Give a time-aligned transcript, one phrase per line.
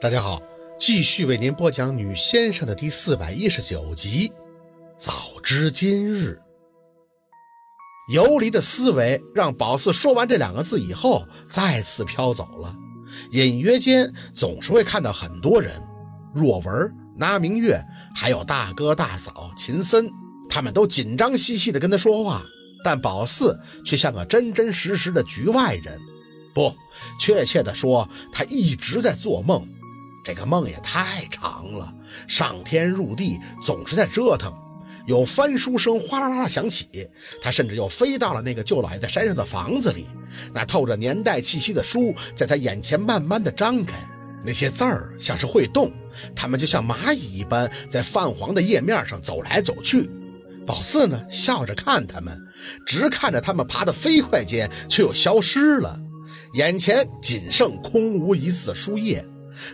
[0.00, 0.40] 大家好，
[0.78, 4.30] 继续为您播讲《女先生》的第四百一十九集。
[4.96, 6.40] 早知今日，
[8.14, 12.76] 游离的思维让宝四说完这两个字以后，再次飘走了。
[13.32, 15.82] 隐约间总是会看到很多人，
[16.32, 17.84] 若文、那明月，
[18.14, 20.08] 还有大哥大嫂秦森，
[20.48, 22.44] 他们都紧张兮兮地跟他说话，
[22.84, 25.98] 但宝四却像个真真实实的局外人。
[26.54, 26.72] 不，
[27.18, 29.68] 确切地说，他一直在做梦。
[30.28, 31.90] 这个梦也太长了，
[32.26, 34.52] 上天入地，总是在折腾。
[35.06, 36.86] 有翻书声哗啦啦的响起，
[37.40, 40.04] 他甚至又飞到了那个舅老爷在山上的房子里。
[40.52, 43.96] 那透着年代气息的书在他眼前慢慢的张开，
[44.44, 45.90] 那些字儿像是会动，
[46.36, 50.10] 他们就像蚂蚁一般在泛黄的页面上走来走去。
[50.66, 52.38] 宝四呢，笑着看他们，
[52.86, 55.98] 直看着他们爬得飞快间，却又消失了，
[56.52, 59.26] 眼前仅剩空无一字的书页。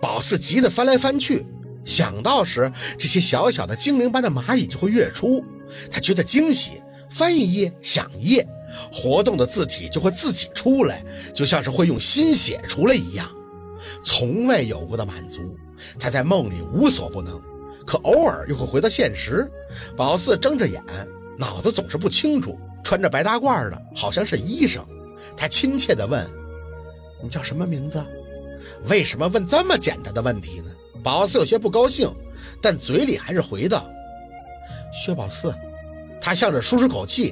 [0.00, 1.46] 宝四急得翻来翻去，
[1.84, 5.44] 想到时这些小小的精灵般的蚂蚁就会跃出，
[5.90, 8.48] 他觉得惊喜，翻一页想一页，
[8.92, 13.28] 活动的字体就会自己出来，就像是会用心写出来一样，
[14.04, 15.56] 从未有过的满足。
[15.98, 17.40] 他在梦里无所不能，
[17.86, 19.46] 可偶尔又会回到现实。
[19.94, 20.82] 宝四睁着眼，
[21.38, 24.82] 脑子总是不清楚，穿着白大褂的好像是医生。
[25.36, 26.26] 他亲切地问
[27.22, 28.02] ：“你叫什么名字？”
[28.88, 30.70] 为什么问这么简单的问题呢？
[31.02, 32.12] 宝四有些不高兴，
[32.60, 33.88] 但嘴里还是回道
[34.92, 35.54] ：“薛宝四。”
[36.20, 37.30] 他向着舒出口气：“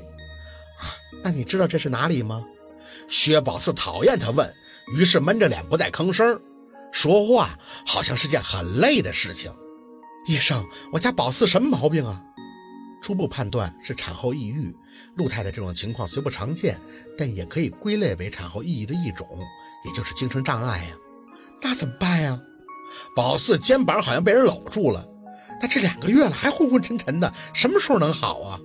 [0.78, 2.44] 啊，那你知道这是哪里吗？”
[3.08, 4.54] 薛宝四讨厌他问，
[4.96, 6.40] 于是闷着脸不再吭声。
[6.92, 9.50] 说话好像是件很累的事情。
[10.26, 12.22] 医生，我家宝四什么毛病啊？
[13.02, 14.74] 初步判断是产后抑郁。
[15.16, 16.80] 陆太太这种情况虽不常见，
[17.18, 19.26] 但也可以归类为产后抑郁的一种，
[19.84, 20.96] 也就是精神障碍呀。
[21.64, 22.38] 那怎么办呀？
[23.16, 25.08] 宝四肩膀好像被人搂住了。
[25.62, 28.60] 那这两个月了还昏昏沉沉的，什么时候能好啊？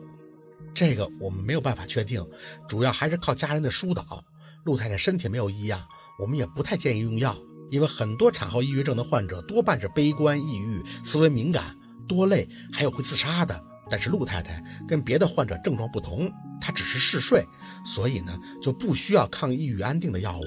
[0.76, 2.22] 这个我们没有办法确定，
[2.68, 4.22] 主要还是靠家人的疏导。
[4.66, 5.82] 陆太太身体没有异样，
[6.20, 7.34] 我们也不太建议用药，
[7.72, 11.74] 因为很多产后抑郁症的患者多半是悲观、抑郁、思维敏感、
[12.06, 13.64] 多累，还有会自杀的。
[13.90, 17.44] 但是陆太太跟别的患者症状不同，她只是嗜睡，
[17.86, 20.44] 所以呢就不需要抗抑郁安定的药物。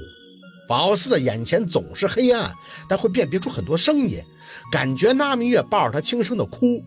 [0.73, 2.51] 宝四的眼前总是黑暗，
[2.89, 4.23] 但会辨别出很多声音，
[4.71, 6.83] 感觉那明月抱着他轻声的哭。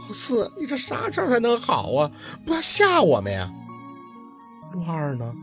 [0.00, 2.10] 宝四，你这啥时候才能好啊？
[2.46, 3.52] 不要吓我们呀！
[4.72, 5.34] 陆二呢？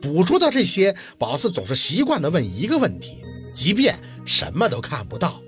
[0.00, 3.22] 捕捉到这些，宝四总是习惯的问一个问题，
[3.52, 5.38] 即便什么都看不到，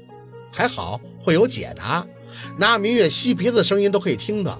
[0.52, 2.06] 还好会有解答。
[2.58, 4.58] 那明月吸鼻子的声音都可以听到。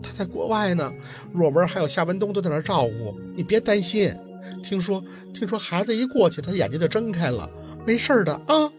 [0.00, 0.88] 他在国外呢，
[1.32, 4.14] 若文还有夏文东都在那照顾，你别担心。
[4.62, 5.02] 听说，
[5.34, 7.50] 听说孩子一过去，他眼睛就睁开了，
[7.86, 8.70] 没事的啊。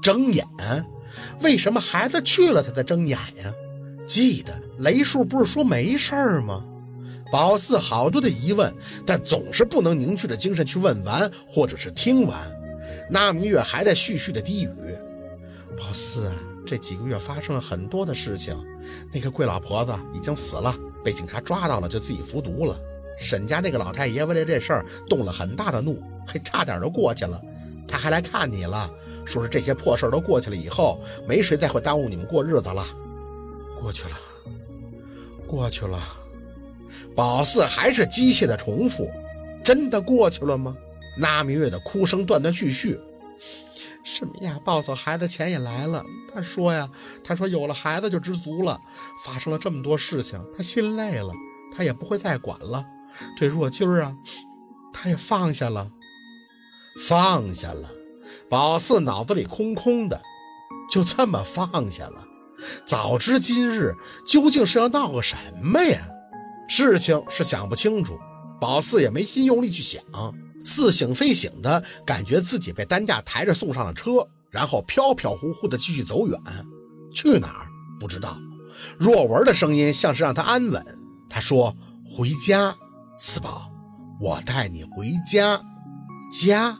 [0.00, 0.46] 睁眼？
[1.42, 3.52] 为什么孩子去了他才睁眼呀？
[4.06, 6.64] 记得雷叔不是说没事吗？
[7.30, 8.72] 宝四好多的疑问，
[9.04, 12.38] 但总是不能凝聚着精神去问完或者是听完。
[13.10, 14.70] 那明月还在絮絮的低语
[15.76, 18.56] ：“宝四啊，这几个月发生了很多的事情，
[19.12, 20.74] 那个贵老婆子已经死了，
[21.04, 22.80] 被警察抓到了，就自己服毒了。”
[23.18, 27.40] 沈家那个老太爷为了这事儿动了很大的怒，还差点就过去了。
[27.86, 28.90] 他还来看你了，
[29.24, 32.84] 说是这些破事儿都过去了以后，没谁再会耽误你们过日子了。
[33.80, 34.16] 过去了，
[35.46, 35.98] 过去了。
[37.16, 39.10] 宝四还是机械的重复
[39.64, 40.76] ：“真的过去了吗？”
[41.18, 43.00] 那明月的哭声断断续续
[44.04, 44.60] ：“什么呀？
[44.64, 46.04] 抱走孩子钱也来了。
[46.32, 46.88] 他说呀，
[47.24, 48.78] 他说有了孩子就知足了。
[49.24, 51.32] 发生了这么多事情，他心累了，
[51.74, 52.84] 他也不会再管了。”
[53.36, 54.14] 对若金儿啊，
[54.92, 55.90] 他也放下了，
[57.08, 57.90] 放下了。
[58.50, 60.20] 宝四脑子里空空的，
[60.90, 62.26] 就这么放下了。
[62.84, 63.94] 早知今日，
[64.26, 66.08] 究竟是要闹个什么呀？
[66.68, 68.18] 事情是想不清楚，
[68.60, 70.02] 宝四也没心用力去想，
[70.64, 76.38] 似醒非醒的感觉自己被担架抬着送上了车，然后飘飘忽忽的继续走远，
[77.14, 77.68] 去哪儿
[78.00, 78.36] 不知道。
[78.98, 80.84] 若文的声音像是让他安稳，
[81.30, 82.76] 他说：“回家。”
[83.20, 83.68] 四宝，
[84.20, 85.60] 我带你回家。
[86.30, 86.78] 家，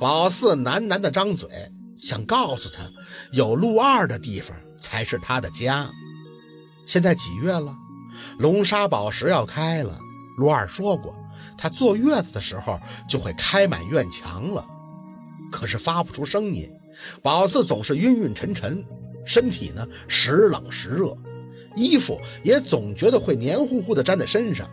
[0.00, 1.46] 宝四喃喃地张嘴，
[1.94, 2.90] 想告诉他，
[3.32, 5.90] 有陆二的地方才是他的家。
[6.86, 7.76] 现在几月了？
[8.38, 9.98] 龙沙宝石要开了。
[10.38, 11.14] 陆二说过，
[11.58, 14.66] 他坐月子的时候就会开满院墙了。
[15.52, 16.66] 可是发不出声音。
[17.22, 18.82] 宝四总是晕晕沉沉，
[19.26, 21.14] 身体呢时冷时热，
[21.76, 24.66] 衣服也总觉得会黏糊糊的粘在身上。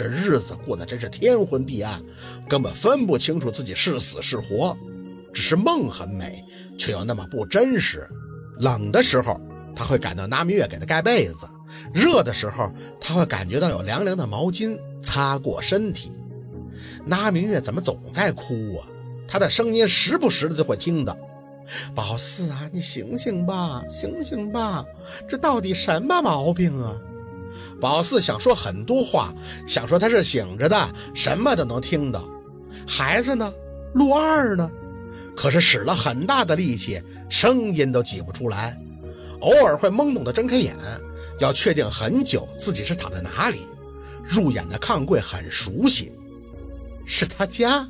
[0.00, 2.00] 这日子过得真是天昏地暗，
[2.48, 4.74] 根本分不清楚自己是死是活。
[5.30, 6.42] 只是梦很美，
[6.78, 8.08] 却又那么不真实。
[8.56, 9.38] 冷的时候，
[9.76, 11.46] 他会感到纳明月给他盖被子；
[11.92, 16.10] 热的时候，他会感觉到有凉凉的毛巾擦过身体。
[17.04, 18.88] 纳明月怎么总在哭啊？
[19.28, 21.14] 他的声音时不时的就会听到
[21.94, 24.82] ：“宝四啊，你醒醒吧，醒醒吧，
[25.28, 26.98] 这到底什么毛病啊？”
[27.80, 29.32] 宝四想说很多话，
[29.66, 32.28] 想说他是醒着的，什么都能听到。
[32.86, 33.52] 孩子呢？
[33.94, 34.70] 陆二呢？
[35.36, 38.78] 可是使了很大的力气，声音都挤不出来。
[39.40, 40.76] 偶尔会懵懂的睁开眼，
[41.38, 43.60] 要确定很久自己是躺在哪里。
[44.22, 46.12] 入眼的炕柜很熟悉，
[47.06, 47.88] 是他家，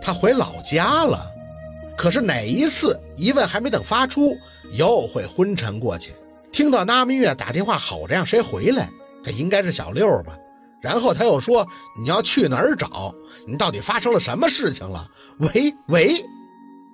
[0.00, 1.26] 他回老家了。
[1.96, 4.36] 可是哪一次疑问还没等发出，
[4.72, 6.12] 又会昏沉过去。
[6.54, 8.88] 听到那明月打电话吼着让谁回来。
[9.24, 10.38] 这应该是小六吧，
[10.80, 11.66] 然后他又说
[11.98, 13.12] ：“你要去哪儿找？
[13.44, 15.10] 你到底发生了什么事情了？”
[15.40, 16.24] 喂喂，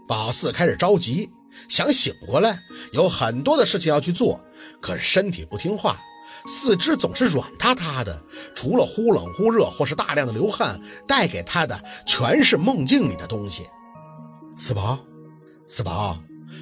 [0.08, 1.28] 宝四开始着急，
[1.68, 2.58] 想醒过来，
[2.92, 4.40] 有很多的事情要去做，
[4.80, 5.98] 可是身体不听话，
[6.46, 8.24] 四肢总是软塌塌的，
[8.54, 13.66] 除了忽冷忽热或是大量的流汗，带给他的全是梦境里的东西。
[14.56, 14.98] 四宝，
[15.66, 16.16] 四宝，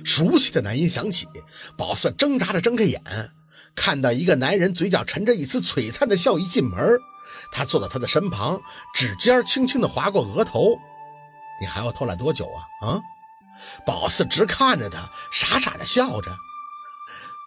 [0.04, 1.28] 熟悉的男音响起，
[1.76, 3.02] 宝四挣扎着睁开眼。
[3.74, 6.98] 看到一个男人嘴角沉着一丝璀璨的笑意进门，
[7.52, 8.60] 他坐到他的身旁，
[8.92, 10.76] 指尖轻轻地划过额头。
[11.60, 12.88] 你还要偷懒多久啊？
[12.88, 13.00] 啊！
[13.86, 16.36] 宝四直看着他，傻傻的笑着。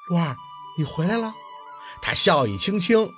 [0.07, 0.35] 陆二，
[0.77, 1.33] 你回来了。
[2.01, 3.09] 他笑意轻轻。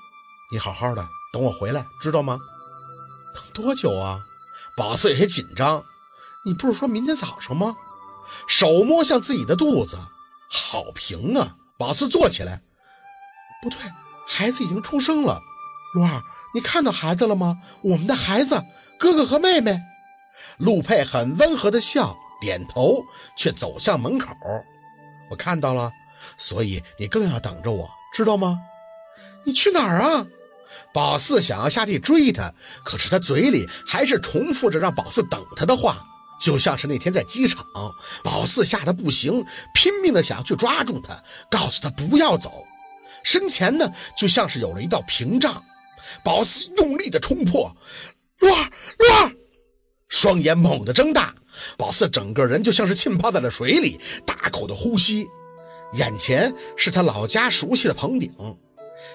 [0.52, 2.38] 你好好的，等我回来，知道吗？
[3.36, 4.20] 等多久啊？
[4.76, 5.84] 宝四有些紧张。
[6.46, 7.76] 你不是说明天早上吗？
[8.48, 9.98] 手摸向自己的肚子，
[10.50, 11.56] 好平啊。
[11.78, 12.62] 宝四坐起来。
[13.62, 13.78] 不对，
[14.28, 15.42] 孩子已经出生了。
[15.94, 16.22] 陆二，
[16.54, 17.60] 你看到孩子了吗？
[17.82, 18.62] 我们的孩子，
[19.00, 19.82] 哥哥和妹妹。
[20.58, 23.04] 陆佩很温和的笑，点头，
[23.38, 24.30] 却走向门口。
[25.32, 25.92] 我看到了，
[26.38, 28.60] 所以你更要等着我，知道吗？
[29.46, 30.28] 你去哪儿啊？
[30.94, 32.54] 宝四想要下地追他，
[32.86, 36.06] 可是他嘴里还是重复着让宝四等他的话，
[36.44, 37.66] 就像是那天在机场，
[38.22, 42.66] 宝四吓得不行，拼命的想要去抓住他，告诉他不要走。
[43.24, 45.64] 身前呢，就像是有了一道屏障，
[46.22, 47.74] 宝四用力的冲破，
[48.40, 48.62] 陆二，
[49.00, 49.32] 陆二，
[50.10, 51.34] 双眼猛地睁大，
[51.78, 55.26] 宝四整个人就像是浸泡在了水里，大口的呼吸，
[55.94, 58.30] 眼前是他老家熟悉的棚顶，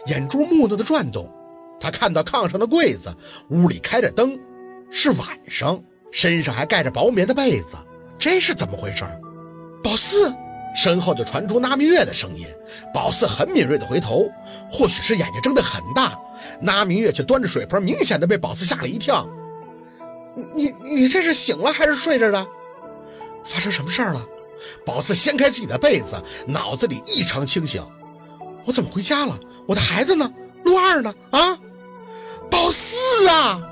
[0.06, 1.30] 眼珠木讷的转动，
[1.78, 3.14] 他看到炕上的柜子，
[3.50, 4.34] 屋里开着灯，
[4.90, 5.78] 是晚上，
[6.10, 7.76] 身上还盖着薄棉的被子，
[8.18, 9.04] 这是怎么回事？
[9.82, 10.32] 宝四。
[10.76, 12.46] 身后就传出纳明月的声音，
[12.94, 14.30] 宝四很敏锐的回头，
[14.70, 16.16] 或许是眼睛睁得很大，
[16.60, 19.28] 纳明月却端着水盆，明显的被宝四吓了一跳。
[20.54, 22.46] 你你这是醒了还是睡着的？
[23.44, 24.24] 发生什么事儿了？
[24.84, 27.82] 宝四掀开自己的被子，脑子里异常清醒。
[28.64, 29.36] 我怎么回家了？
[29.66, 30.30] 我的孩子呢？
[30.64, 31.12] 陆二呢？
[31.30, 31.58] 啊，
[32.48, 33.67] 宝四啊！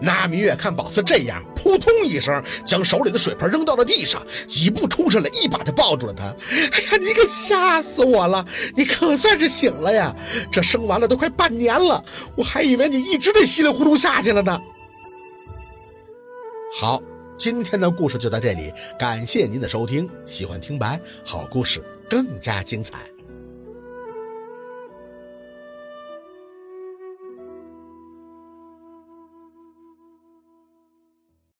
[0.00, 6.24] 那明月看宝四这样，扑通一声将手里的水盆扔到了地上，几步冲上来，一把就抱住了他。
[6.26, 8.44] 哎呀，你可吓死我了！
[8.76, 10.14] 你可算是醒了呀！
[10.52, 12.02] 这生完了都快半年了，
[12.36, 14.60] 我还以为你一直得稀里糊涂下去了呢。
[16.78, 17.02] 好，
[17.38, 20.08] 今天的故事就到这里，感谢您的收听。
[20.24, 22.98] 喜欢听白好故事，更加精彩。